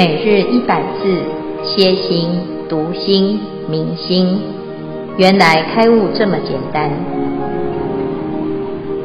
[0.00, 1.02] 每日一百字，
[1.62, 2.30] 歇心、
[2.70, 4.40] 读心、明心，
[5.18, 6.88] 原来开悟这么简单。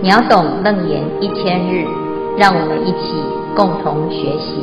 [0.02, 1.84] 秒懂楞严一千日，
[2.38, 3.14] 让我们一起
[3.58, 4.56] 共同学习。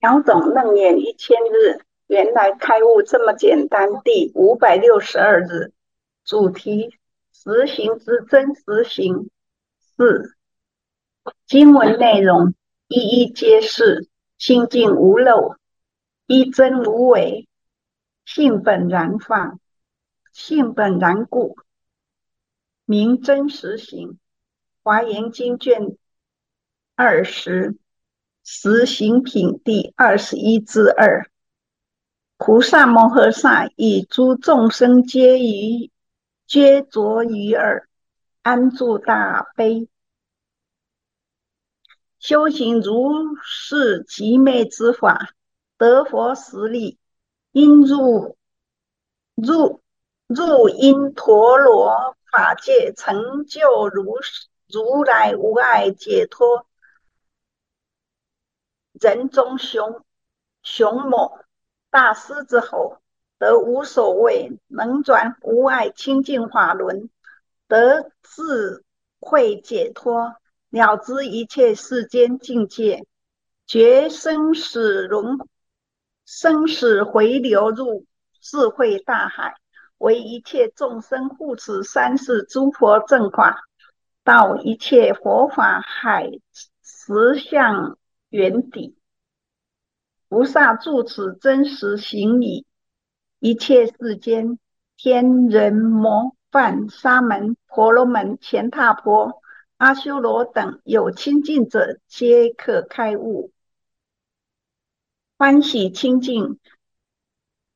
[0.00, 3.88] 秒懂楞严一千日，原来开悟这么简单。
[4.04, 5.72] 第五百六十二日，
[6.24, 6.90] 主题：
[7.34, 9.30] 实行之真实行
[9.96, 10.36] 四。
[11.46, 12.54] 经文内容
[12.88, 14.08] 一一皆是
[14.38, 15.56] 清净无漏，
[16.26, 17.46] 一真无伪，
[18.24, 19.60] 性本然放，
[20.32, 21.56] 性本然故，
[22.84, 24.18] 名真实行。
[24.82, 25.96] 华严经卷
[26.96, 27.76] 二十
[28.42, 31.30] 实行品第二十一之二。
[32.36, 35.92] 菩萨摩诃萨以诸众生皆于
[36.48, 37.88] 皆着于耳，
[38.42, 39.88] 安住大悲。
[42.22, 45.30] 修行如是极昧之法，
[45.76, 46.96] 得佛实力，
[47.50, 48.36] 应入
[49.34, 49.82] 入
[50.28, 54.20] 入因陀罗法界，成就如
[54.68, 56.64] 如来无碍解脱。
[58.92, 60.04] 人中雄
[60.62, 61.28] 雄猛
[61.90, 62.98] 大狮子吼，
[63.36, 67.10] 得无所畏，能转无碍清净法轮，
[67.66, 68.84] 得智
[69.18, 70.36] 慧解脱。
[70.72, 73.04] 了知一切世间境界，
[73.66, 75.36] 觉生死轮
[76.24, 78.06] 生死回流入
[78.40, 79.54] 智慧大海，
[79.98, 83.64] 为一切众生护持三世诸佛正法，
[84.24, 86.30] 到一切佛法海
[86.82, 87.98] 实相
[88.30, 88.96] 圆底。
[90.30, 92.64] 菩萨住此真实行已，
[93.40, 94.58] 一切世间
[94.96, 99.41] 天人魔梵沙门婆罗门乾闥婆。
[99.82, 103.50] 阿修罗等有清净者，皆可开悟，
[105.36, 106.60] 欢喜清净，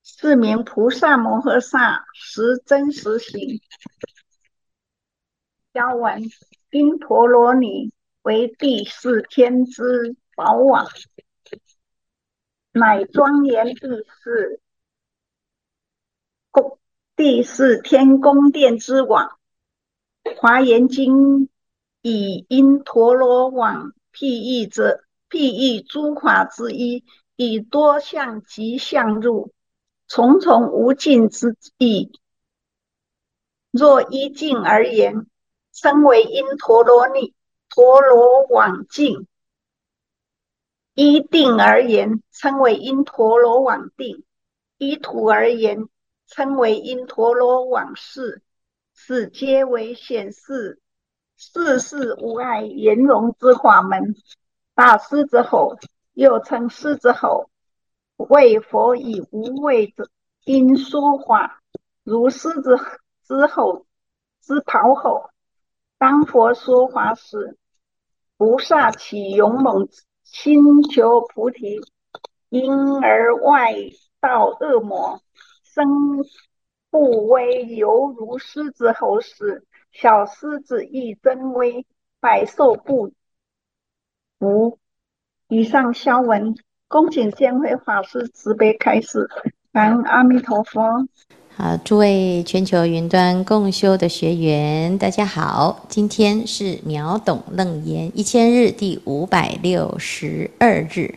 [0.05, 3.61] 是名菩萨摩诃萨实真实行。
[5.75, 6.23] 消文：
[6.71, 7.93] 因陀罗尼
[8.23, 10.87] 为第四天之宝网，
[12.71, 13.81] 乃庄严第
[14.23, 14.61] 四
[16.53, 16.79] 宫
[17.17, 19.41] 第四天宫殿之网。
[20.37, 21.49] 华严经。
[22.09, 27.03] 以因陀罗网譬喻者，譬喻诸法之一，
[27.35, 29.53] 以多相及相入，
[30.07, 32.13] 重重无尽之意。
[33.73, 35.27] 若依境而言，
[35.73, 37.35] 称为因陀罗尼
[37.71, 39.27] 陀罗网境；
[40.95, 44.23] 依定而言，称为因陀罗网定；
[44.79, 45.89] 依土而言，
[46.29, 48.43] 称为因陀罗网识。
[48.95, 50.81] 此皆为显示。
[51.39, 54.17] 世事无碍圆融之法门，
[54.75, 55.77] 大狮子吼，
[56.15, 57.51] 又称狮子吼，
[58.17, 60.09] 为佛以无畏者
[60.45, 61.61] 因说法，
[62.05, 62.79] 如狮子
[63.23, 63.85] 之吼
[64.41, 65.29] 之咆吼。
[65.99, 67.59] 当佛说法时，
[68.39, 69.89] 菩萨起勇猛
[70.25, 71.83] 心求菩提，
[72.49, 72.73] 因
[73.03, 73.75] 而外
[74.21, 75.21] 道恶魔
[75.63, 76.25] 生
[76.91, 79.66] 怖畏，犹如狮子吼时。
[79.99, 81.87] 小狮子亦真威，
[82.21, 83.13] 百兽不
[84.39, 84.79] 服。
[85.49, 86.55] 以上消文，
[86.87, 89.27] 恭请见辉法师慈悲开示。
[89.73, 91.09] 感恩阿弥陀佛。
[91.55, 95.87] 好，诸位全球云端共修的学员，大家好。
[95.89, 101.15] 今天是秒懂楞严一千日第五百六十二日，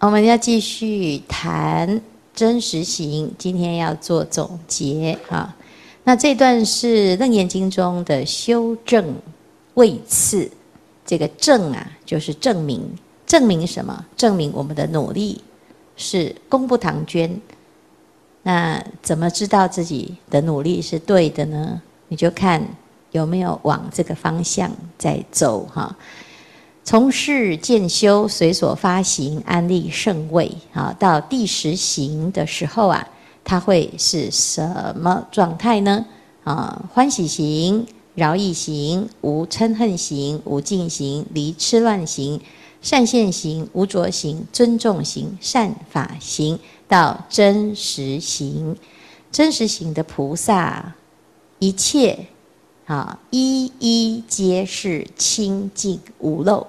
[0.00, 2.02] 我们要继续谈
[2.34, 3.34] 真实行。
[3.38, 5.56] 今天要做总结啊。
[6.08, 9.12] 那这段是《楞严经》中的修正
[9.74, 10.48] 位次，
[11.04, 12.80] 这个正啊，就是证明，
[13.26, 14.06] 证明什么？
[14.16, 15.42] 证明我们的努力
[15.96, 17.40] 是功不唐捐。
[18.44, 21.82] 那怎么知道自己的努力是对的呢？
[22.06, 22.64] 你就看
[23.10, 25.96] 有没有往这个方向在走哈。
[26.84, 33.08] 从事渐修，随所发行，安立圣位啊，到第十行的时候啊。
[33.48, 36.04] 它会是什么状态呢？
[36.42, 42.40] 啊，欢喜行、饶益行、无嗔恨行、无尽行、离痴乱行、
[42.82, 46.58] 善现行、无着行、尊重行、善法行，
[46.88, 48.76] 到真实行。
[49.30, 50.94] 真实行的菩萨，
[51.60, 52.26] 一切
[52.86, 56.66] 啊，一一皆是清净无漏，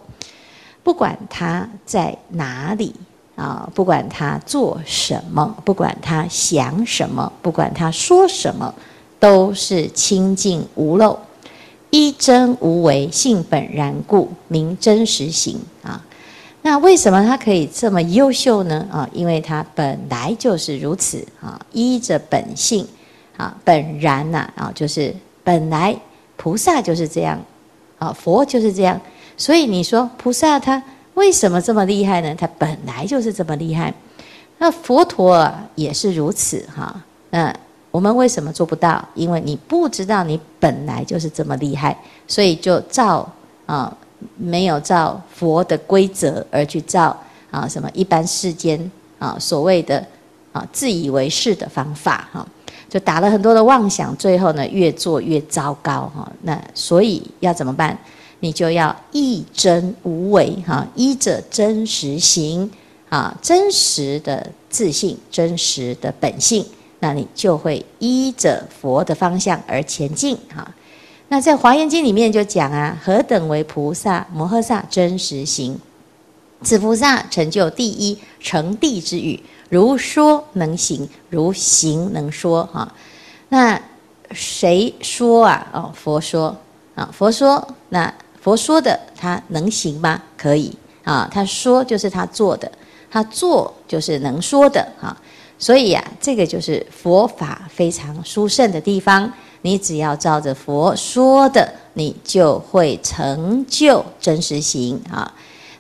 [0.84, 2.94] 不管他在哪里。
[3.38, 8.74] 啊，不管他做什么，不管他想什么，不管他说什么，
[9.20, 11.18] 都是清净无漏，
[11.92, 16.04] 一真无为，性本然故，名真实行啊。
[16.64, 18.86] 那为什么他可以这么优秀呢？
[18.92, 22.86] 啊，因为他本来就是如此啊，依着本性
[23.38, 25.96] 啊，本然呐啊，就是本来
[26.36, 27.40] 菩萨就是这样
[28.00, 29.00] 啊，佛就是这样。
[29.38, 30.82] 所以你说菩萨他
[31.18, 32.36] 为什么这么厉害呢？
[32.36, 33.92] 他本来就是这么厉害。
[34.60, 36.96] 那佛陀也是如此哈。
[37.32, 37.52] 那
[37.90, 39.04] 我们为什么做不到？
[39.16, 41.98] 因为你不知道你本来就是这么厉害，
[42.28, 43.28] 所以就照
[43.66, 43.92] 啊，
[44.36, 47.18] 没有照佛的规则而去照
[47.50, 48.80] 啊什么一般世间
[49.18, 50.06] 啊所谓的
[50.54, 52.48] 啊自以为是的方法哈，
[52.88, 56.32] 就打了很多的妄想，最后呢越做越糟糕哈。
[56.44, 57.98] 那所以要怎么办？
[58.40, 62.72] 你就要一真无为哈，依着真实行
[63.10, 66.66] 啊，真实的自信，真实的本性。
[67.00, 70.74] 那你就会依着佛的方向而前进哈。
[71.28, 75.80] 那在《华严经》里面就讲啊，何等为菩萨摩诃萨真实行？
[76.64, 82.92] 此菩萨成就第一成地之语，如说能行，如行能说哈。
[83.50, 83.80] 那
[84.32, 85.68] 谁说啊？
[85.72, 86.56] 哦，佛说
[86.96, 87.76] 啊，佛说。
[87.90, 88.12] 那
[88.48, 90.24] 佛说的他能行吗？
[90.38, 90.74] 可以
[91.04, 91.28] 啊。
[91.30, 92.72] 他说就是他做的，
[93.12, 95.14] 他做就是能说的哈。
[95.60, 99.30] 所以呀、啊，这个就是佛法非常殊胜的地方。
[99.64, 105.30] 你只要照着佛说的，你就会成就真实行啊。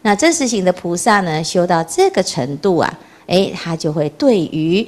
[0.01, 4.85] 那真实行的菩萨呢，修到这个程度啊，诶，他就会对于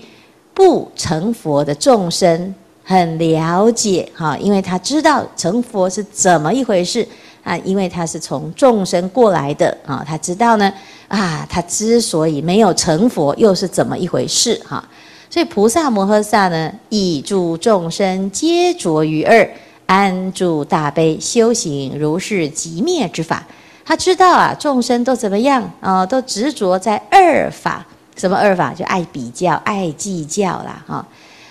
[0.54, 2.54] 不成佛的众生
[2.84, 7.08] 很了解哈，因为他知道成佛是怎么一回事
[7.44, 10.72] 啊，因为他是从众生过来的啊，他知道呢。
[11.08, 14.62] 啊，他之所以没有成佛，又是怎么一回事？
[14.64, 14.88] 哈，
[15.28, 19.50] 所以菩萨摩诃萨呢，以诸众生皆着于二，
[19.88, 23.44] 安住大悲，修行如是极灭之法。
[23.84, 26.06] 他知道啊，众生都怎么样啊？
[26.06, 27.84] 都执着在二法，
[28.16, 28.72] 什么二法？
[28.72, 31.08] 就爱比较、爱计较啦，哈。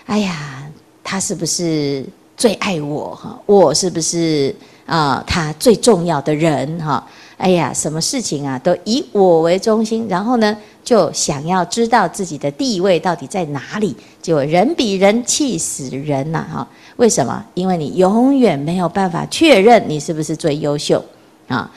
[0.07, 0.63] 哎呀，
[1.03, 2.07] 他是不是
[2.37, 3.13] 最爱我？
[3.17, 4.55] 哈，我是不是
[4.89, 5.23] 啊？
[5.25, 6.79] 他最重要的人？
[6.81, 7.07] 哈。
[7.39, 16.45] 哎呀，什么事情啊，都以我为中心，然后呢，就想要知道自己的地位到底在哪里，结果人比人气死人呐！
[16.53, 17.45] 哈，为什么？
[17.55, 21.01] 因为你永远没有办法确认你是不是最优秀
[21.47, 21.71] 啊。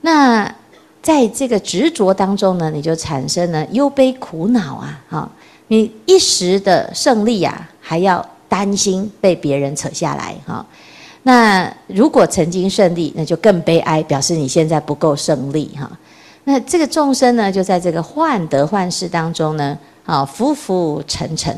[0.00, 0.52] 那
[1.00, 5.00] 在这个执着当中呢，你就产生了忧悲苦恼啊！
[5.08, 5.30] 哈，
[5.68, 10.66] 你一时的胜利啊，还要担心被别人扯下来哈。
[11.28, 15.86] 那如果曾经胜利，那就更悲哀，表示你现在不够胜利哈。
[16.44, 21.54] 那这个众生呢，就在这个患得患失当中呢，啊，浮浮沉沉。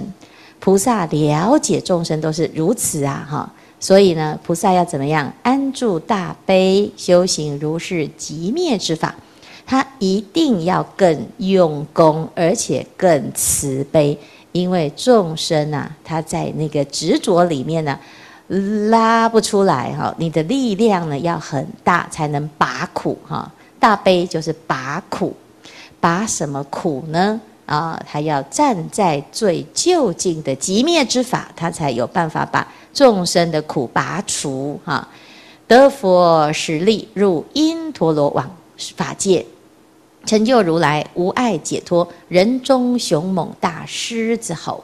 [0.59, 9.15] 菩萨了解众生都是如此啊，哈，所以呢，菩萨要怎么样安住大悲，修行如是极灭之法，
[9.65, 14.19] 他一定要更用功，而且更慈悲，
[14.51, 17.97] 因为众生啊，他在那个执着里面呢。
[18.91, 23.49] 拉不出来哈，你的力量呢要很大才能拔苦哈。
[23.79, 25.37] 大悲就是拔苦，
[26.01, 27.41] 拔什么苦呢？
[27.65, 35.07] 啊，他要站在最究竟的极灭之法，他才有办法把众生的苦拔除哈。
[35.69, 38.51] 得佛实力入因陀罗网
[38.97, 39.47] 法界，
[40.27, 44.83] 成就如来无碍解脱，人中雄猛大狮子吼。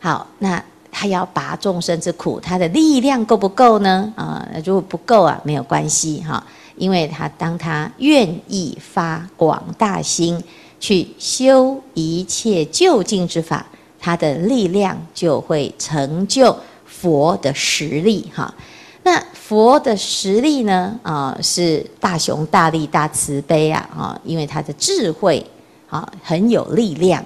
[0.00, 0.62] 好，那。
[0.92, 4.12] 他要拔众生之苦，他的力量够不够呢？
[4.16, 6.44] 啊，如果不够啊，没有关系哈，
[6.76, 10.42] 因为他当他愿意发广大心
[10.78, 13.64] 去修一切究竟之法，
[13.98, 18.52] 他的力量就会成就佛的实力哈。
[19.02, 20.98] 那佛的实力呢？
[21.02, 23.88] 啊，是大雄大力大慈悲啊！
[23.96, 25.44] 啊，因为他的智慧
[25.88, 27.24] 啊很有力量。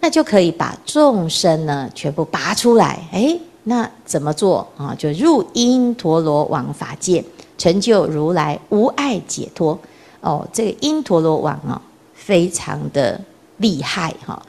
[0.00, 4.94] 那就可以把众生呢全部拔出来，诶，那怎么做啊？
[4.96, 7.24] 就入因陀罗网法界，
[7.58, 9.76] 成就如来无碍解脱。
[10.20, 11.82] 哦，这个因陀罗网啊，
[12.14, 13.20] 非常的
[13.56, 14.40] 厉害哈。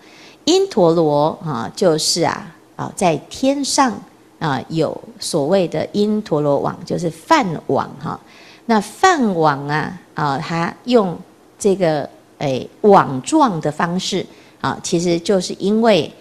[0.46, 3.92] 因陀罗啊，就是啊啊，在天上
[4.38, 8.20] 啊有所谓的因陀罗网，就是梵网哈。
[8.68, 11.18] 那梵网啊啊，它用
[11.58, 14.24] 这个诶网状的方式。
[14.62, 16.12] 啊，其实就是因为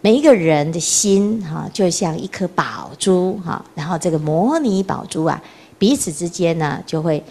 [0.00, 5.42] 每一个人的心哈，就像一颗宝珠哈，然后这个模拟宝珠啊，
[5.78, 7.22] 彼此之间呢就会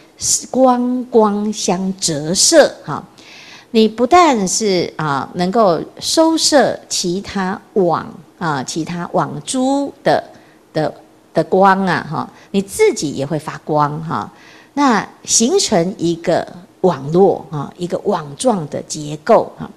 [0.49, 3.03] 光光相折射哈。
[3.71, 8.05] 你不但是啊能够收摄其他网
[8.37, 10.21] 啊，其他网珠的
[10.73, 10.93] 的
[11.33, 14.29] 的光啊哈，你自己也会发光哈，
[14.73, 16.45] 那形成一个
[16.81, 19.69] 网络啊，一个网状的结构哈。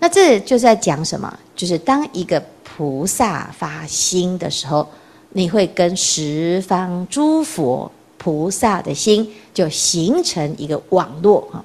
[0.00, 1.32] 那这就是在讲什么？
[1.54, 4.88] 就是当一个菩萨发心的时候，
[5.30, 11.62] 你会跟十方诸佛菩萨的心就形成一个网络哈。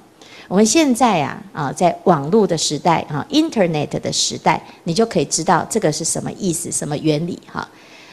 [0.48, 7.66] 我们现在啊啊，在网络的时代哈，Internet 的时代，你就可以知道这个是什么意思、什么原理哈。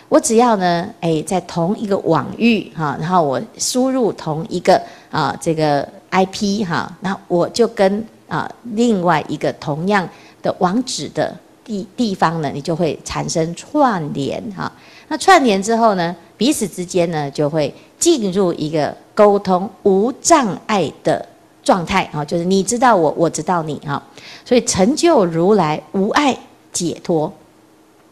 [0.10, 8.03] 我只要呢，诶，在同一个网域哈，然后我输入同一个啊这个 IP 哈，那我就跟
[8.34, 10.08] 啊另外一个同样
[10.42, 14.72] 的网址的地地方呢，你就会产生串联哈。
[15.08, 21.25] 那串联之后呢，彼此之间呢就会进入一个沟通无障碍的。
[21.63, 24.04] 状态啊，就是你知道我，我知道你哈，
[24.44, 26.38] 所以成就如来无碍
[26.74, 27.32] 解脱。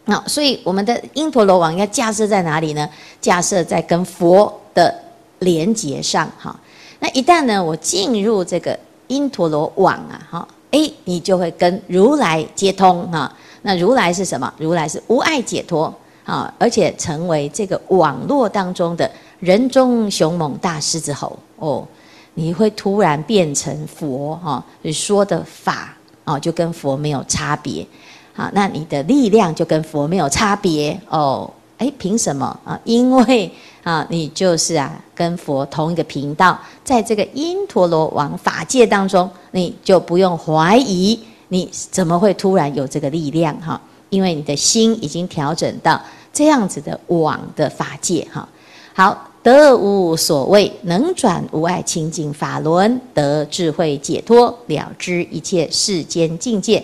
[0.06, 2.88] 那所以我们的因陀罗网应该架设在哪里呢？
[3.20, 4.94] 架设在跟佛的
[5.40, 6.58] 连结上哈。
[7.00, 8.78] 那一旦呢，我进入这个
[9.12, 13.32] 因陀罗网啊，哈，哎，你就会跟如来接通哈。
[13.62, 14.52] 那如来是什么？
[14.58, 15.92] 如来是无碍解脱
[16.24, 21.86] 啊，而且成为这个网络当中的人中雄猛大狮子吼哦。
[22.34, 27.86] 你会突然变成佛哈，你说的法啊，就跟佛没有差别，
[28.32, 31.48] 好，那你的力量就跟佛没有差别哦，
[31.82, 32.78] 诶，凭什么啊？
[32.84, 33.50] 因为
[33.82, 43.80] 啊，你就是啊，跟佛同一个频道，在这个因陀罗王法界当中，你就不用怀疑，你怎么会突然有这个力量哈？
[44.10, 46.00] 因为你的心已经调整到
[46.32, 48.48] 这样子的网的法界哈。
[48.94, 49.28] 好。
[49.42, 56.80] 得无所谓，能转无碍清净法轮，得智慧解脱，了知一切世间境界，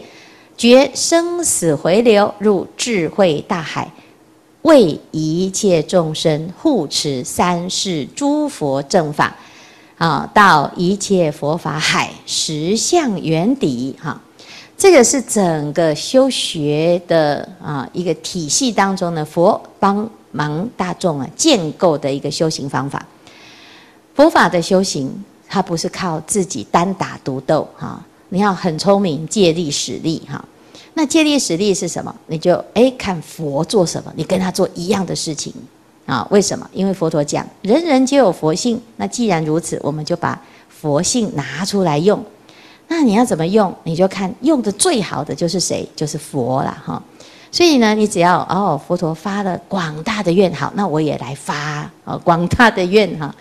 [0.56, 3.88] 绝生死回流，入智慧大海，
[4.68, 9.34] 为一切众生护持三世诸佛正法，
[9.96, 14.20] 啊，到一切佛法海实相圆底，哈，
[14.76, 20.08] 这个是整个修学的啊一个体系当中呢佛帮。
[20.30, 23.04] 忙大众啊，建构的一个修行方法。
[24.14, 25.10] 佛法的修行，
[25.48, 27.98] 它不是靠自己单打独斗哈，
[28.28, 30.44] 你要很聪明，借力使力哈。
[30.98, 32.12] 那借力使力是什么？
[32.26, 35.54] 你就诶看佛做什么，你跟他做一样的事情
[36.06, 36.26] 啊？
[36.28, 36.68] 为什么？
[36.72, 38.82] 因为佛陀讲，人人皆有佛性。
[38.96, 42.20] 那既然如此，我们就把佛性拿出来用。
[42.88, 43.72] 那你要怎么用？
[43.84, 45.88] 你就看用的最好的就是谁？
[45.94, 47.00] 就是佛了哈。
[47.52, 53.32] 所以呢，你只要哦，佛陀发了广大的愿，好，那我也来发哦，广大的愿哈。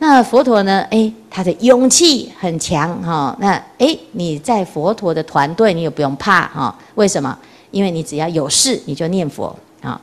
[0.00, 3.36] 那佛陀呢，诶，他的勇气很强哈。
[3.40, 6.76] 那诶，你在佛陀的团队，你也不用怕哈。
[6.94, 7.36] 为什么？
[7.70, 10.00] 因为你只要有事，你就念佛啊，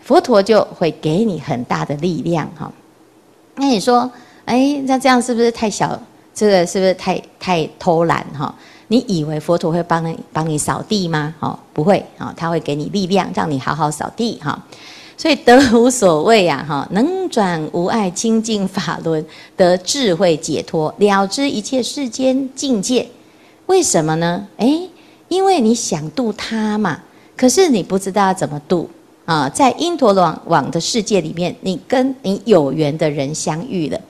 [0.00, 2.72] 佛陀就会给你很大的力量哈。
[3.56, 4.10] 那你说，
[4.46, 5.98] 诶，那这样是不是太小？
[6.34, 8.52] 这个是不是太太偷懒哈？
[8.88, 11.32] 你以为佛陀会帮你帮你扫地吗？
[11.38, 14.58] 哦，不会啊，他会给你力量，让你好好扫地哈。
[15.16, 19.24] 所以得无所谓呀，哈，能转无碍清净法轮，
[19.56, 23.08] 得智慧解脱，了知一切世间境界。
[23.66, 24.46] 为什么呢？
[24.56, 24.88] 诶，
[25.28, 27.00] 因为你想度他嘛，
[27.36, 28.90] 可是你不知道怎么度
[29.24, 29.48] 啊。
[29.48, 34.00] 在因陀罗网的世界里面，你跟你有缘的人相遇了，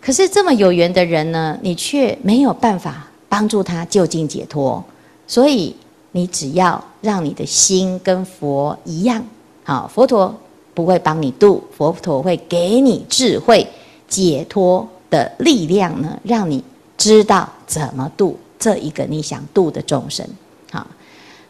[0.00, 3.08] 可是这么有缘的人呢，你却没有办法。
[3.32, 4.84] 帮助他究竟解脱，
[5.26, 5.74] 所以
[6.10, 9.24] 你只要让你的心跟佛一样，
[9.64, 10.34] 好，佛陀
[10.74, 13.66] 不会帮你度，佛陀会给你智慧
[14.08, 16.62] 解脱的力量呢，让你
[16.96, 20.26] 知道怎么度这一个你想度的众生，
[20.70, 20.86] 好，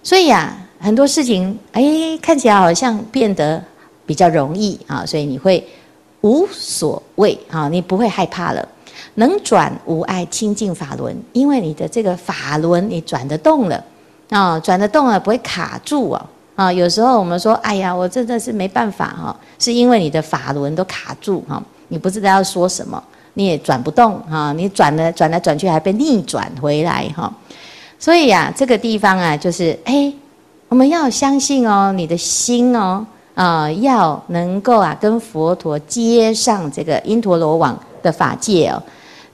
[0.03, 1.83] 所以啊，很多事情哎
[2.21, 3.63] 看起来好像变得
[4.05, 5.67] 比较容易啊，所以你会
[6.21, 8.69] 无所谓啊，你不会害怕了。
[9.15, 13.85] 能转无碍清净法轮，因为你的这个法轮你转得动了
[14.31, 16.27] 啊，转得动了不会卡住啊
[16.63, 16.73] 啊！
[16.73, 23.03] 有时候我们说，哎呀，我真的是没办法哈，是因为你的法轮都卡住哈，你不知道要说什么，
[23.35, 27.33] 你也转不动哈，你转了转来转去还被逆转回来哈，
[27.99, 30.13] 所以呀，这个地方啊，就是哎，
[30.69, 33.05] 我们要相信哦，你的心哦
[33.35, 38.83] 啊，要能够啊跟佛陀接上这个因陀罗网的法界哦。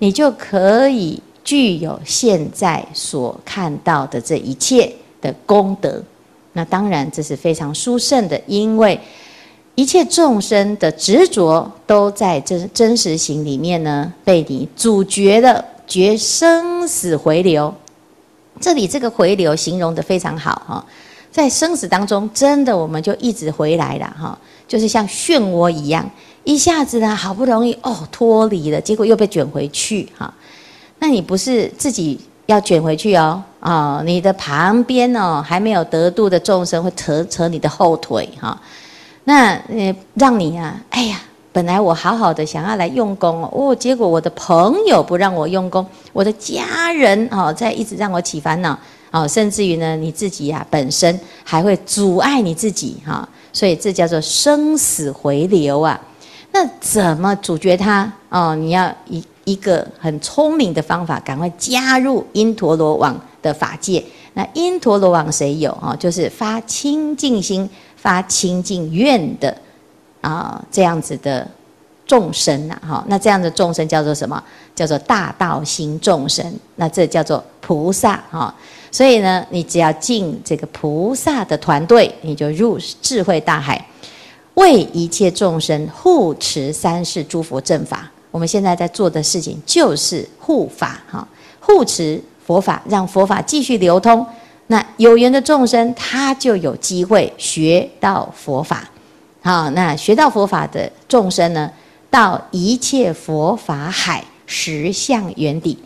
[0.01, 6.01] 你就可以具有现在所看到的这一切的功德，
[6.59, 9.01] 那当然这是非常殊胜的，因为
[9.77, 17.73] 一切众生的执着都在真真实行里面呢，被你阻绝了，绝生死回流。
[18.61, 20.85] 这里这个回流形容得非常好哈，
[21.31, 24.37] 在生死当中，真的我们就一直回来了哈，
[24.67, 26.11] 就是像漩涡一样。
[26.43, 30.35] 一下子呢，好不容易哦脱离了，结果又被卷回去哈。
[30.99, 38.59] 那你不是自己要卷回去哦，啊，你的旁边哦还没有得度的众生会扯扯你的后腿哈，
[39.25, 41.21] 那呃让你啊，哎呀。
[41.51, 48.79] 本来我好好的想要来用功哦，结果我的朋友不让我用功，我的家人哦在一直让我起烦恼
[49.11, 55.99] 哦，甚至于呢你自己呀本身还会阻碍你自己哈，所以这叫做生死回流啊。
[56.53, 58.55] 那怎么阻绝它哦？
[58.55, 64.05] 你要一一个很聪明的方法，赶快加入因陀罗网的法界。
[64.35, 65.97] 那因陀罗网谁有啊？
[65.99, 69.57] 就是发清净心、发清净愿的。
[70.21, 71.47] 啊，这样子的
[72.05, 74.43] 众生呐，哈，那这样的众生叫做什么？
[74.75, 76.45] 叫做大道心众生。
[76.75, 78.53] 那这叫做菩萨哈。
[78.91, 83.83] 所以呢，你只要进这个菩萨的团队，你就入智慧大海，
[84.55, 88.11] 为一切众生护持三世诸佛正法。
[88.31, 91.27] 我们现在在做的事情就是护法哈，
[91.61, 94.25] 护持佛法，让佛法继续流通。
[94.69, 98.89] 那有缘的众生，他就有机会学到佛法。
[99.41, 101.71] 好，那学到佛法的众生呢，
[102.11, 105.79] 到一切佛法海实相圆底，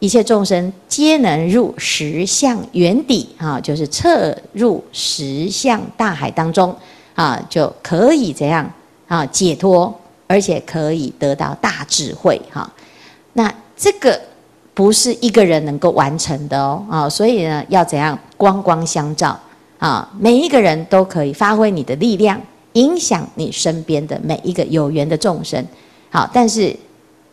[0.00, 6.74] 一切众生皆能入实相圆底啊，就是彻入实相大海当中
[7.14, 8.68] 啊，就可以这样
[9.06, 9.94] 啊解脱，
[10.26, 12.70] 而且可以得到大智慧哈。
[13.32, 14.20] 那这个
[14.74, 19.38] 不是一个人能够完成的哦啊，所以呢，要怎样光光相照
[19.78, 22.40] 啊，每一个人都可以发挥你的力量。
[22.72, 25.66] 影响你身边的每一个有缘的众生，
[26.10, 26.76] 好，但是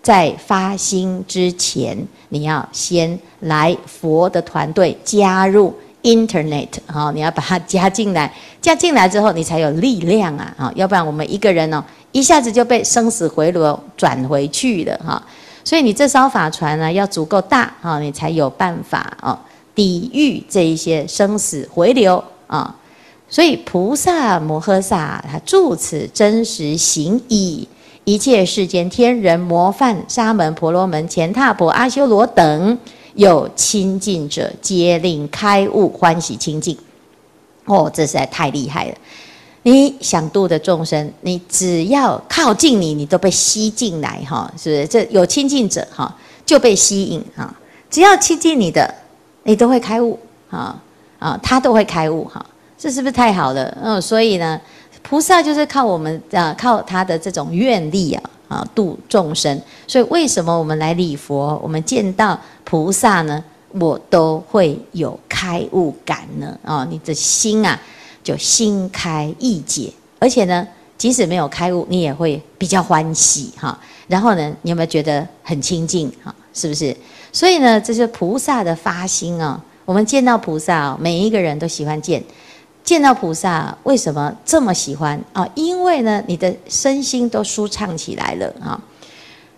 [0.02, 1.98] 在发心之前，
[2.30, 15.22] 你要先来佛的团队加入 Internet，好，你要把它加进来，加进来之后，你才有力量啊，好，要不然我们一个人哦，一下子就被生死回流转回去了哈，
[15.66, 19.38] 所以你这艘法船呢，要足够大啊，你才有办法哦，
[19.76, 22.76] 抵御这一些生死回流啊。
[23.28, 27.68] 所以菩萨摩诃萨他住此真实行，矣
[28.04, 32.78] 一切世间天人魔梵沙门婆罗门乾闥婆阿修罗等
[33.16, 36.78] 有亲近者，皆令开悟欢喜清净。
[37.66, 38.96] 哦，这实在太厉害了！
[39.64, 44.88] 你想度的众生，你只要靠近你，你都被吸进来哈，是不是？
[44.88, 46.14] 这有亲近者哈，
[46.46, 47.54] 就被吸引哈。
[47.90, 48.94] 只要亲近你的，
[49.44, 50.82] 你都会开悟啊
[51.20, 52.46] 啊，他都会开悟哈。
[52.78, 53.78] 这是不是太好了？
[53.82, 54.60] 嗯，所以呢，
[55.02, 59.62] 菩萨就是靠我们啊，靠他的这种愿力啊，啊度众生。
[59.88, 66.58] 所以为什么我们来礼佛，我们见到菩萨呢，我都会有开悟感呢？
[66.66, 67.80] 啊，你的心啊，
[68.24, 70.66] 就心开意解，而且呢，
[70.98, 73.78] 即使没有开悟，你也会比较欢喜哈。
[74.08, 76.12] 然后呢，你有没有觉得很亲近？
[76.24, 76.96] 哈，是不是？
[77.32, 79.62] 所以呢，这是菩萨的发心啊。
[79.86, 82.24] 我们见到菩萨，每一个人都喜欢见。
[82.84, 85.48] 见到菩萨，为什么这么喜欢啊？
[85.56, 88.80] 因为呢，你的身心都舒畅起来了啊。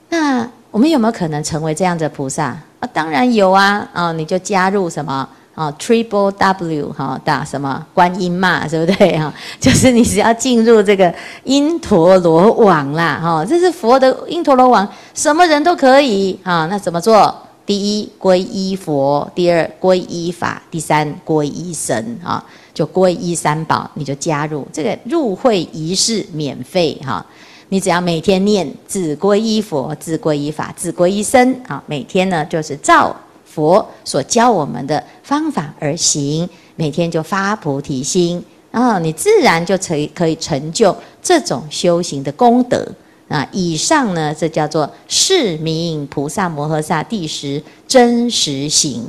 [0.10, 2.46] 那我们有没有可能成为这样的菩萨
[2.80, 2.90] 啊？
[2.94, 3.90] 当然有啊！
[3.94, 9.34] 啊，你就加入什么啊？Triple W 哈，打什么观音嘛， 对不对哈？
[9.60, 11.12] 就是你只要进入这个
[11.44, 16.68] 因陀罗网啦，哈，这是佛的因陀罗网，什么人都可以啊。
[16.70, 17.36] 那怎么做？
[17.66, 22.44] 第一，皈依佛；第二，皈依法；第三，皈依僧啊。
[22.76, 27.26] 就皈依三宝，你就加入这个入会仪式免费哈。
[27.70, 33.16] 你只要每天念自皈依佛、自皈依法、自皈依僧啊，每天呢就是照
[33.56, 42.86] 佛所教我们的方法而行，每天就发菩提心，啊你自然就可以可以成就这种修行的功德
[43.30, 43.48] 啊。
[43.54, 49.08] 以上呢，这叫做是名菩萨摩诃萨第十真实行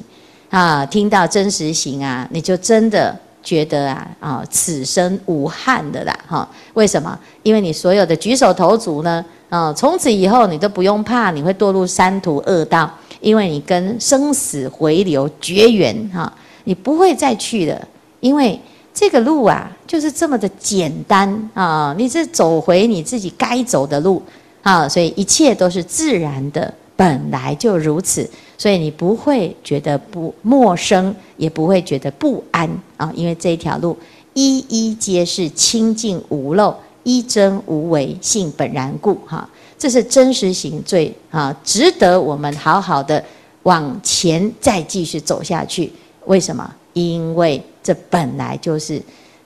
[0.48, 0.86] 啊。
[0.86, 3.14] 听到真实行啊，你就真的。
[3.46, 6.48] 觉得啊啊，此生无憾的啦哈？
[6.74, 7.16] 为什么？
[7.44, 16.32] 因为你所有的举手投足呢，啊，从此以后你都不用怕你会堕入三途恶道，因为你跟生死回流绝缘哈，
[16.64, 17.86] 你不会再去的，
[18.20, 18.58] 因为
[18.94, 24.22] 这个路啊就是这么的简单啊，你是走回你自己该走的路
[24.62, 28.28] 啊，所以一切都是自然的，本来就如此。
[28.58, 33.94] 所以你不会觉得不陌生，也不会觉得不安啊，因为这一条路
[34.32, 39.46] 一一皆是清净无漏，一真无为，性本然故哈。
[39.78, 43.24] 这是真实行最啊，值得我们好好的
[43.64, 45.92] 往前再继续走下去。
[46.26, 46.74] 为什么？
[46.92, 49.02] 因为这本来就是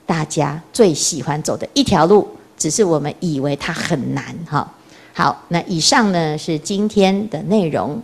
[0.06, 4.72] 大家最喜欢走的一条路，只是我们以为它很难哈。
[5.12, 8.00] 好，那以上呢是今天的内容。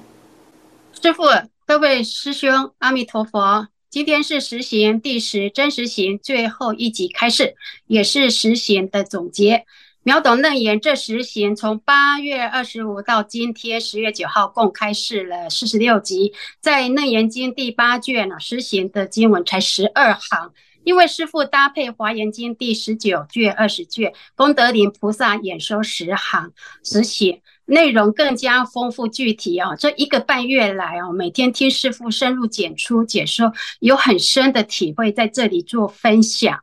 [1.00, 1.22] 师父，
[1.64, 3.68] 各位师兄，阿弥陀佛。
[3.88, 7.54] 今天是实行第十真实行最后一集开示，
[7.86, 9.64] 也是实行的总结。
[10.06, 16.32] 秒懂楞严这实行从八月二十五到今天十月九号，共开示了四十六集。
[16.60, 20.52] 在楞严经第八卷呢，实行的经文才十二行。
[20.84, 26.52] 因为师父搭配华严经第十九卷、二十卷，功德林菩萨演说十行
[26.84, 29.74] 实行，内容更加丰富具体啊！
[29.74, 36.60] 这一个半月来啊，每天听师父深入简出解说，有很深的体会，在这里做分享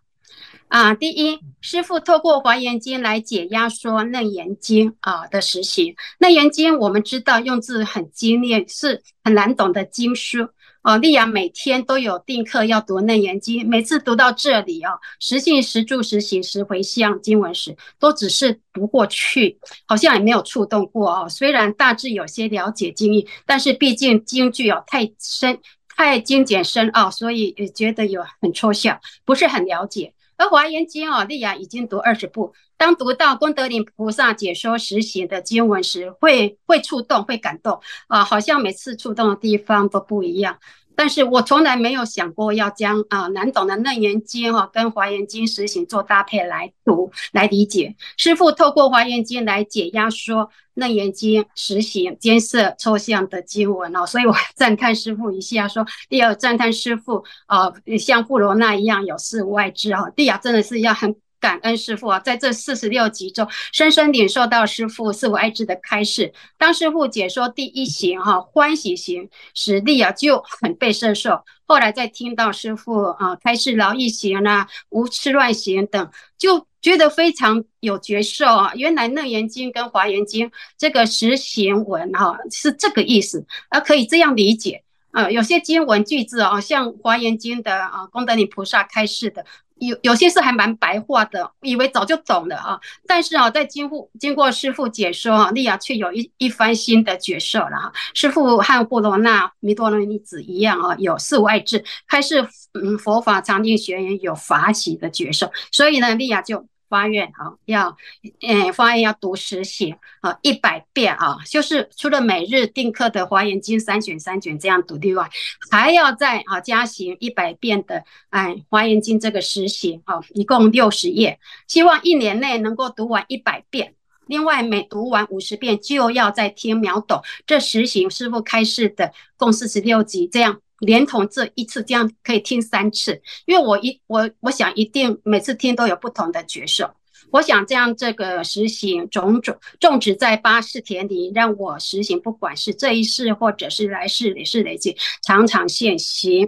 [0.73, 0.95] 啊。
[0.95, 5.95] 第一，师傅透过华严经来解压说楞严经啊的实行。
[6.17, 10.49] 楞严经我们知道用字很精炼，是很难懂的经书。
[10.81, 21.29] 哦，丽雅每天都有定课要读《楞严经》，每次读到这里啊，实信、实住、实行、实回向经文时，都只是读过去，好像也没有触动过哦。
[21.29, 25.57] 虽然大致有些了解经义，但是毕竟经句哦太深、
[25.95, 30.13] 太精简深奥，所以也觉得有很抽象，不是很了解。
[30.37, 40.57] 而《华严经》哦，丽雅已经读二十部，当读到功德林菩萨解说实写的经文时，会会触动，会感动啊，好像每次触动的地方都不一样。
[40.95, 47.95] 但是我从来没有想过要将啊难懂的楞严经哈跟华严经实行做搭配来读来理解。
[48.17, 61.15] 师父透过华严经来解压说楞严经实行艰涩抽象的经文哦，所以我赞叹师父一下说，第二赞叹师父啊，像富罗那一样有四无碍智哈，第二真的是要很。
[61.43, 66.31] 感恩师父啊，在这四十六集中，深深领受到师父四无碍智的开示。
[66.57, 71.43] 当师父解说第一行哈欢喜行时，力啊就很被深受。
[71.65, 78.71] 后来再听到师父啊开示劳逸行啊、无痴乱行等，就觉得非常有觉受啊。
[78.75, 84.81] 原来楞严经跟华严经这个实行文哈是这个意思，而可以这样理解
[85.13, 85.31] 啊。
[85.31, 89.45] 有些经文句子啊，像华严经的啊功德林菩萨开示的。
[89.79, 97.91] 有有些是还蛮白话的，以为早就懂了啊，但是啊，在经过经过师父解说啊，丽雅却有一一番新的角色了哈。
[98.13, 102.47] 师父和布罗那弥多罗尼子一样啊，有四无碍智，开示
[102.79, 106.65] 嗯佛法常定学员有法喜的角色，所以呢，丽雅就。
[106.89, 107.97] 发愿啊，要，
[108.41, 115.29] 嗯，发愿要读十行啊，一百遍啊，就是除了每日定课的华严经三卷三卷这样读之外，
[115.71, 123.95] 还要再啊加行一百遍的哎华严经这个实行啊，一共六十页，希望一年内能够读完一百遍。
[124.25, 130.59] 另外每读完五十遍，就要再听秒懂这实行师傅开示的共四十六集，这样。
[130.85, 136.95] 连同这一次，这样可以听三次，因为我一我我想一定每次听都有不同的角色。
[137.31, 146.47] 我想这样这个实行种种种植在八识田里，让我实行，不管是这一世或者是来世累世累积，常常现行。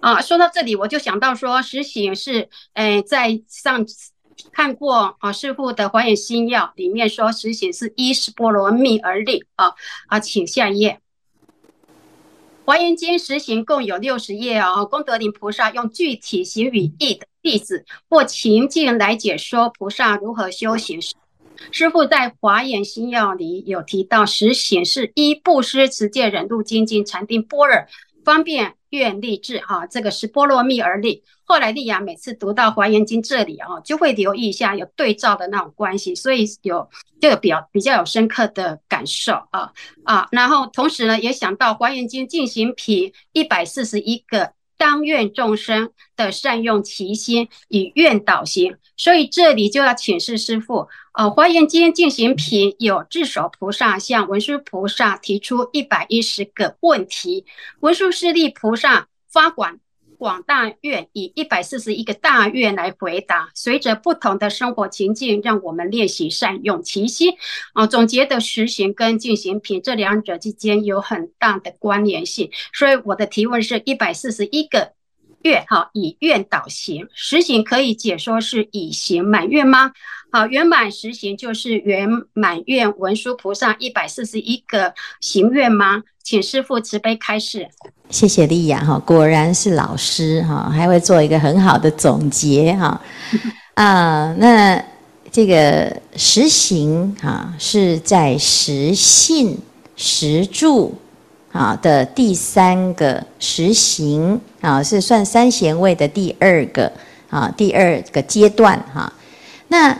[0.00, 3.86] 啊，说到这里，我就想到说实行是，诶，在上
[4.52, 9.72] 看过啊师父的华严心要里面说实行是依十波罗蜜而立啊
[10.08, 11.00] 啊，请下一页。
[12.68, 21.00] 华严经实行共有六十页哦，功德林菩萨用具体行语义的例子或情境来解说菩萨如何修行。
[21.72, 27.74] 师父在华严心要里有提到，实行是一布施、持戒、忍辱、精进、禅定、般若。
[28.22, 31.22] 方便愿力志哈，这个是波罗蜜而立。
[31.48, 36.88] 后来丽雅每次读到华严经这里啊，就会留意一下有对照的那种关系，所以有
[37.20, 39.72] 就有比较比较有深刻的感受啊
[40.04, 40.28] 啊。
[40.30, 44.52] 然后同时呢，也想到华严经进行品一百四十一个。
[44.80, 50.86] 当愿众生的善用其心，以愿导行，所以这里就要请示师父。
[51.14, 57.44] 呃，华严经进行品有智首菩萨向文殊菩萨提出一百一十个问题，
[57.80, 59.80] 文殊师利菩萨发广
[60.18, 63.48] 广大愿，以一百四十一个大愿来回答。
[63.54, 67.32] 随着不同的生活情境，让我们练习善用其心。
[67.72, 74.97] 啊、总结的实行跟进行品这两者之间有很大的关联性，所以我的提问是一百四十一个。
[75.42, 79.92] 愿哈，以愿导行，实行可以解说是以行满愿吗？
[80.30, 86.02] 好，圆满实行就是圆满愿文殊菩萨一百四十一个行愿吗？
[86.22, 87.68] 请师父慈悲开示。
[88.10, 93.00] 谢谢丽雅哈，果然是老师哈，还会做一个很好的总结哈。
[93.74, 94.82] 啊，那
[95.30, 99.58] 这个实行哈是在实信
[99.96, 100.94] 实住。
[101.52, 106.92] 啊的第三个实行啊，是算三贤位的第二个
[107.30, 109.12] 啊，第二个阶段哈。
[109.68, 109.98] 那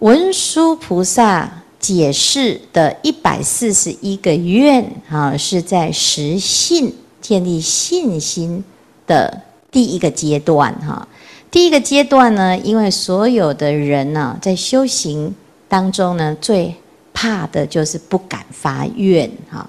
[0.00, 8.64] 文殊菩萨解释的一百四十一个愿啊，是在实信建立信心
[9.06, 11.06] 的第一个阶段哈。
[11.50, 15.34] 第一个阶段呢，因为所有的人呢，在修行
[15.68, 16.74] 当中呢，最
[17.12, 19.68] 怕的就是不敢发愿哈。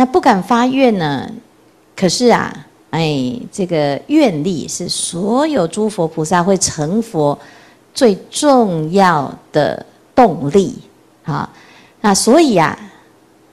[0.00, 1.30] 那不敢发愿呢，
[1.94, 2.50] 可是啊，
[2.88, 7.38] 哎，这个愿力是所有诸佛菩萨会成佛
[7.92, 9.84] 最重要的
[10.14, 10.74] 动力。
[11.24, 11.46] 啊，
[12.00, 12.74] 那所以啊，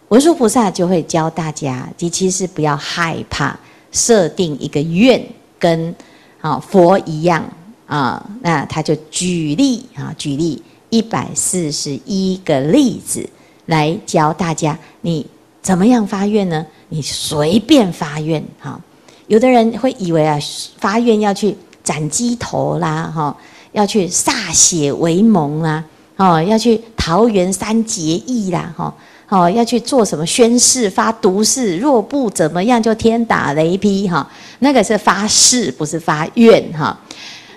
[0.08, 3.60] 文殊菩萨就会教大家，你其实不要害怕
[3.92, 5.22] 设定一个愿，
[5.60, 5.94] 跟
[6.40, 7.44] 啊佛一样
[7.88, 8.26] 啊。
[8.42, 13.30] 那他就举例啊，举例一百四十一个例子
[13.66, 15.28] 来教大家，你
[15.68, 16.66] 怎么样发愿呢？
[16.88, 18.80] 你随便发愿哈。
[19.28, 20.40] 有的人会以为啊，
[20.78, 21.54] 发愿要去
[21.84, 23.36] 斩鸡头啦，哈，
[23.74, 25.84] 要去歃血为盟啦。
[26.16, 28.96] 哦，要去桃园三结义啦，哈，
[29.28, 34.26] 哦，要去做什么宣誓发毒誓，若不怎么样就天打雷劈，哈，
[34.60, 36.98] 那个是发誓，不是发愿，哈。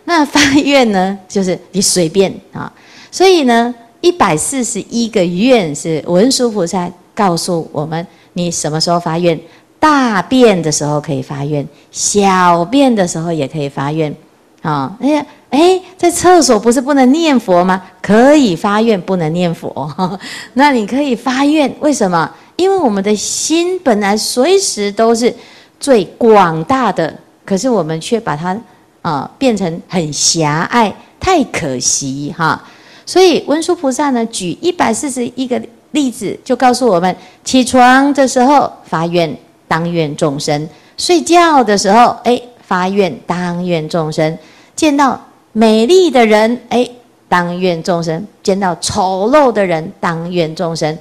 [0.07, 2.73] 那发愿呢，就是你随便啊。
[3.13, 9.39] 所以呢，一百四十一个愿是文殊菩萨告诉我们，你什么时候发愿？
[9.79, 14.15] 大便的时候可以发愿，小便的时候也可以发愿，
[14.63, 15.27] 啊，哎呀。
[15.51, 17.83] 哎，在厕所不是不能念佛吗？
[18.01, 19.69] 可以发愿，不能念佛。
[20.55, 22.31] 那你可以发愿，为什么？
[22.55, 25.35] 因为我们的心本来随时都是
[25.81, 27.13] 最广大的，
[27.45, 28.57] 可是我们却把它
[29.03, 32.63] 啊、变成很狭隘，太可惜哈。
[33.05, 35.61] 所以文殊菩萨呢，举一百四十一个
[35.93, 40.61] 例子，就告诉我们：起床的时候发愿，当愿众生；
[40.97, 44.33] 睡觉的时候，哎，发愿，当愿众生；
[44.75, 45.21] 见到。
[45.53, 46.89] 美丽的人，哎，
[47.29, 50.95] 当愿众生；见到丑陋的人，当愿众生；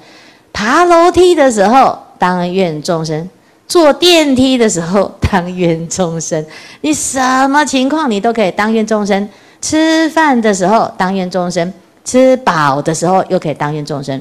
[0.52, 3.24] 爬楼梯的时候，当愿众生；
[3.68, 6.44] 坐电梯的时候，当愿众生。
[6.82, 9.30] 你什么情况，你都可以当愿众生。
[9.62, 11.72] 吃饭的时候，当愿众生；
[12.04, 14.20] 吃饱的时候，又可以当愿众生。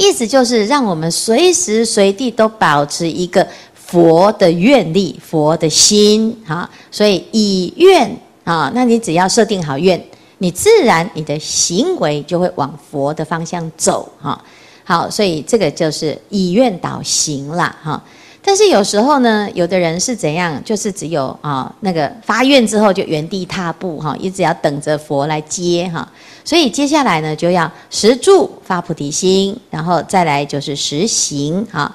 [0.00, 6.68] 意思就是让我们随时随地都保持一个佛的愿力、佛的心，哈。
[6.90, 8.10] 所以以愿。
[8.42, 10.02] 啊，那你只要设定好愿，
[10.38, 14.42] 你自然你的行为就会往佛的方向走哈。
[14.82, 18.02] 好，所以这个就是以愿导行了哈。
[18.42, 26.06] 但是有时候呢，有的人是怎样，就是只有啊那个发愿之后就原地踏步哈，一直要等着佛来接哈。
[26.44, 31.94] 所以接下来呢，就要实住发菩提心，然后再来就是实行哈。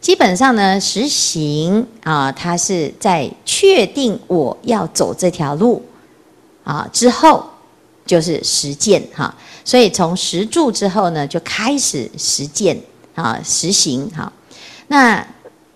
[0.00, 5.82] 基本上呢，实行啊，它是在确定我要走这条路。
[6.62, 7.44] 啊，之后
[8.04, 9.32] 就是实践哈，
[9.64, 12.76] 所以从实住之后呢，就开始实践
[13.14, 14.32] 啊，实行哈。
[14.88, 15.24] 那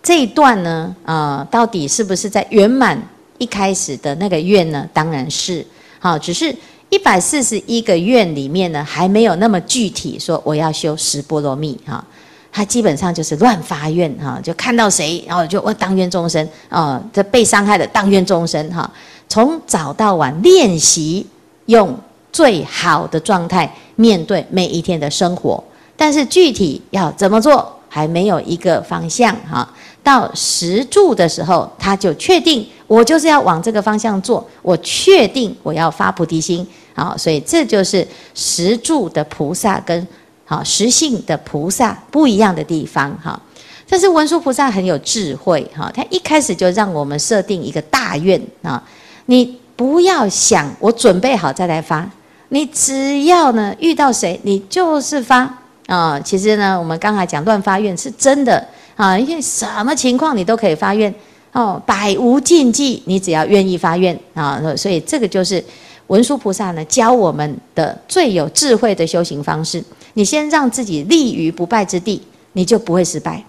[0.02, 3.00] 这一段呢，呃，到底是不是在圆满
[3.38, 4.88] 一开始的那个愿呢？
[4.92, 5.64] 当然是，
[5.98, 6.54] 好，只是
[6.88, 12.04] 一百四十一个愿里面呢，还没有那么具体说我要修十波罗蜜哈。
[12.52, 18.90] 他基本上就是乱发愿哈，就看到谁，然后就我当愿众生啊，这被伤害的当愿众生哈。
[19.28, 21.24] 从早到晚练习，
[21.66, 21.96] 用
[22.32, 25.62] 最好的状态面对每一天的生活，
[25.96, 29.68] 但是具体要怎么做还没有一个方向哈。
[30.02, 40.06] 到十住的时候，他就确定我就是要往这个方向做，我确定我要发菩提心啊，所以这就是十住的菩萨跟
[40.44, 43.40] 好实性的菩萨不一样的地方哈。
[43.88, 48.82] 但是文殊菩萨很有智慧哈，他一开始就让我们设定一个大愿啊。
[49.26, 52.08] 你不要想我准备好再来发，
[52.50, 58.64] 你只要呢遇到谁，你就是发啊、其实呢，我们刚才讲乱发愿是真的
[59.00, 61.12] 啊，因为什么情况你都可以发愿
[61.52, 64.60] 哦，百无禁忌，你只要愿意发愿啊。
[64.76, 65.64] 所以这个就是
[66.08, 69.82] 文殊菩萨呢教我们的最有智慧的修行方式。
[70.12, 72.20] 你先让自己立于不败之地，
[72.52, 73.42] 你就不会失败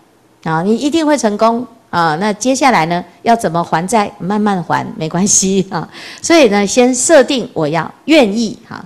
[0.44, 1.68] 啊，你一定会成功。
[1.90, 4.10] 啊，那接下来呢，要怎么还债？
[4.18, 5.86] 慢慢还，没关系啊。
[6.22, 8.82] 所以呢，先设定我要愿意哈。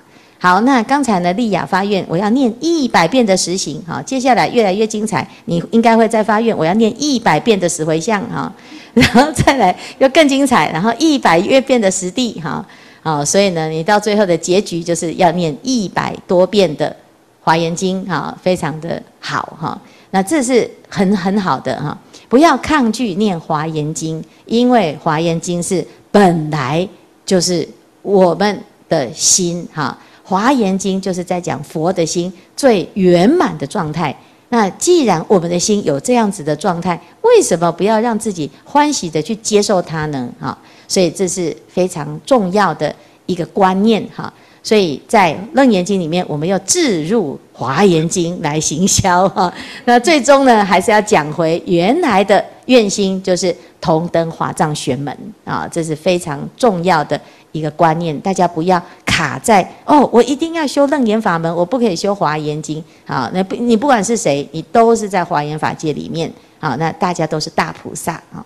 [0.46, 4.00] 好，那刚才呢，利亚发愿，我要念一百遍的实行哈。
[4.04, 8.54] 接下来越来越精彩，你应该会再发愿，我要念一百遍的实回向哈。
[8.94, 12.64] 然后再来又更精彩，然后一百越遍的实地哈。
[13.02, 16.96] 啊，所以呢，你到最后的结局就是要念一百多遍的
[17.42, 19.76] 华严经哈，非常的好哈。
[20.12, 21.98] 那这是很很好的哈。
[22.30, 26.88] 不要抗拒念华严经，因为华严经是本来
[27.26, 27.68] 就是
[28.04, 29.98] 我们的心哈。
[30.28, 34.14] 华严经就是在讲佛的心最圆满的状态。
[34.50, 40.28] 那既然我们的心有这样子的状态，为什么不要让自己欢喜的去接受它呢？
[40.40, 40.58] 哈，
[40.88, 42.94] 所以这是非常重要的
[43.28, 44.32] 一个观念哈。
[44.64, 49.54] 所以在《楞严经》里面，我们要置入《华严经》来行销哈。
[49.86, 57.20] 那最终呢，还是要讲回原来的愿心，就是同登华藏玄门啊，这是非常重要的
[57.52, 58.20] 一个观念。
[58.22, 58.82] 大家不要
[59.16, 62.84] 卡在哦，我一定要修楞严法门，我不可以修华严经。
[63.06, 66.30] 好，那不你不管是谁，你都是在华严法界里面。
[66.60, 68.46] 好，那大家都是大菩萨啊。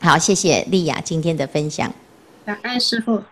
[0.00, 1.88] 好，谢谢丽雅今天的分享。
[2.44, 3.22] 感恩师傅。